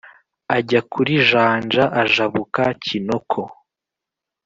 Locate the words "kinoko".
2.83-3.41